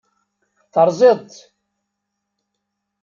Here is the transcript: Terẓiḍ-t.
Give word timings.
Terẓiḍ-t. 0.73 1.35